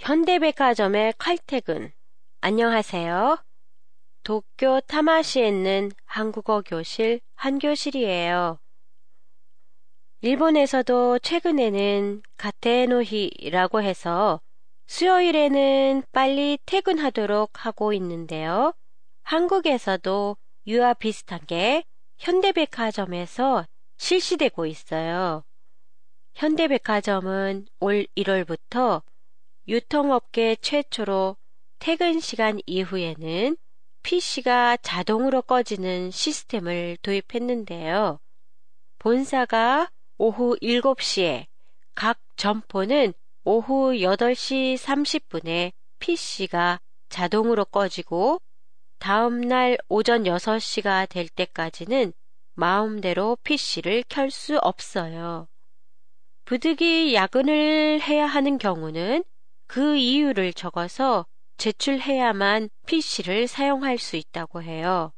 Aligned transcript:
현대백화점의 0.00 1.12
칼퇴근. 1.18 1.92
안녕하세요. 2.40 3.44
도쿄 4.22 4.80
타마시에 4.86 5.46
있는 5.46 5.90
한국어 6.06 6.62
교실 6.62 7.20
한교실이에요. 7.34 8.58
일본에서도 10.22 11.18
최근에는 11.18 12.22
가테노히라고 12.38 13.82
해서 13.82 14.40
수요일에는 14.86 16.02
빨리 16.12 16.58
퇴근하도록 16.64 17.66
하고 17.66 17.92
있는데요. 17.92 18.72
한국에서도 19.22 20.34
이와 20.64 20.94
비슷한 20.94 21.40
게 21.46 21.84
현대백화점에서 22.16 23.66
실시되고 23.98 24.64
있어요. 24.64 25.44
현대백화점은 26.32 27.66
올 27.80 28.06
1월부터 28.16 29.02
유통업계 29.68 30.56
최초로 30.56 31.36
퇴근 31.78 32.20
시간 32.20 32.60
이후에는 32.66 33.56
PC가 34.02 34.78
자동으로 34.78 35.42
꺼지는 35.42 36.10
시스템을 36.10 36.96
도입했는데요. 37.02 38.18
본사가 38.98 39.90
오후 40.18 40.56
7시에 40.60 41.46
각 41.94 42.18
점포는 42.36 43.12
오후 43.44 43.92
8시 43.92 44.76
30분에 44.76 45.72
PC가 45.98 46.80
자동으로 47.08 47.64
꺼지고 47.66 48.40
다음날 48.98 49.78
오전 49.88 50.24
6시가 50.24 51.08
될 51.08 51.28
때까지는 51.28 52.12
마음대로 52.54 53.36
PC를 53.44 54.04
켤 54.08 54.28
수 54.28 54.58
없어요. 54.58 55.48
부득이 56.44 57.14
야근을 57.14 58.00
해야 58.02 58.26
하는 58.26 58.58
경우는 58.58 59.24
그 59.70 59.94
이유를 59.94 60.52
적어서 60.52 61.26
제출해야만 61.56 62.70
PC를 62.86 63.46
사용할 63.46 63.98
수 63.98 64.16
있다고 64.16 64.64
해요. 64.64 65.12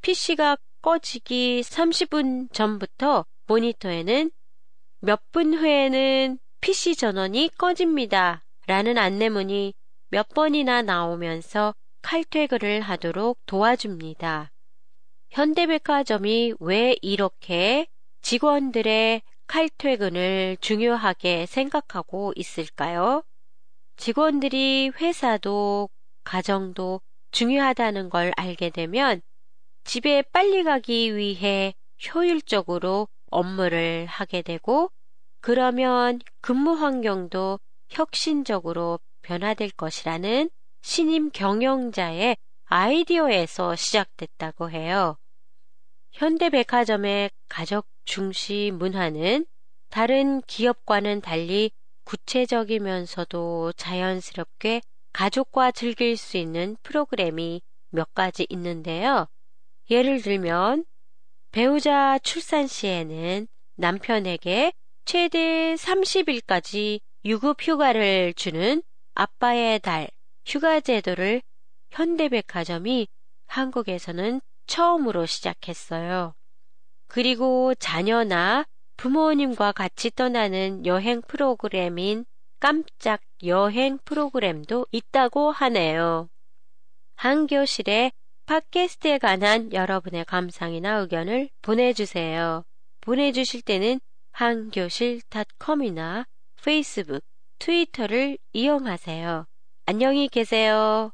PC가 0.00 0.56
꺼지기 0.80 1.60
30분 1.60 2.50
전부터 2.54 3.26
모니터에는 3.46 4.30
몇 5.00 5.20
분 5.32 5.52
후에는 5.52 6.38
PC 6.62 6.96
전원이 6.96 7.50
꺼집니다. 7.58 8.42
라는 8.66 8.96
안내문이 8.96 9.74
몇 10.08 10.30
번이나 10.30 10.80
나오면서 10.80 11.74
칼퇴근을 12.00 12.80
하도록 12.80 13.36
도와줍니다. 13.44 14.50
현대백화점이 15.28 16.54
왜 16.58 16.96
이렇게 17.02 17.86
직원들의 18.22 19.20
칼퇴근을 19.46 20.56
중요하게 20.62 21.44
생각하고 21.44 22.32
있을까요? 22.34 23.22
직원들이 23.96 24.92
회사도 25.00 25.88
가정도 26.24 27.00
중요하다는 27.30 28.10
걸 28.10 28.32
알게 28.36 28.70
되면 28.70 29.20
집에 29.84 30.22
빨리 30.32 30.64
가기 30.64 31.16
위해 31.16 31.74
효율적으로 32.06 33.08
업무를 33.30 34.06
하게 34.06 34.42
되고 34.42 34.90
그러면 35.40 36.20
근무 36.40 36.72
환경도 36.72 37.58
혁신적으로 37.90 38.98
변화될 39.22 39.70
것이라는 39.72 40.50
신임 40.82 41.30
경영자의 41.30 42.36
아이디어에서 42.66 43.76
시작됐다고 43.76 44.70
해요. 44.70 45.16
현대백화점의 46.12 47.30
가족 47.48 47.86
중시 48.04 48.70
문화는 48.74 49.46
다른 49.90 50.40
기업과는 50.42 51.20
달리 51.20 51.70
구체적이면서도 52.04 53.72
자연스럽게 53.76 54.82
가족과 55.12 55.70
즐길 55.70 56.16
수 56.16 56.36
있는 56.36 56.76
프로그램이 56.82 57.62
몇 57.90 58.12
가지 58.14 58.46
있는데요. 58.48 59.26
예를 59.90 60.20
들면 60.22 60.84
배우자 61.52 62.18
출산 62.18 62.66
시에는 62.66 63.46
남편에게 63.76 64.72
최대 65.04 65.74
30일까지 65.74 67.00
유급 67.24 67.62
휴가를 67.62 68.34
주는 68.34 68.82
아빠의 69.14 69.80
달 69.80 70.08
휴가 70.46 70.80
제도를 70.80 71.42
현대백화점이 71.90 73.06
한국에서는 73.46 74.40
처음으로 74.66 75.26
시작했어요. 75.26 76.34
그리고 77.06 77.74
자녀나 77.76 78.64
부모님과 78.96 79.72
같이 79.72 80.10
떠나는 80.10 80.86
여행 80.86 81.22
프로그램인 81.22 82.24
깜짝 82.60 83.20
여행 83.44 83.98
프로그램도 84.04 84.86
있다고 84.90 85.50
하네요. 85.52 86.28
한 87.16 87.46
교실에 87.46 88.12
팟캐스트에 88.46 89.18
관한 89.18 89.72
여러분의 89.72 90.24
감상이나 90.24 90.98
의견을 90.98 91.48
보내주세요. 91.62 92.64
보내주실 93.00 93.62
때는 93.62 94.00
한교실닷컴이나 94.32 96.26
페이스북, 96.62 97.22
트위터를 97.58 98.38
이용하세요. 98.52 99.46
안녕히 99.86 100.28
계세요. 100.28 101.10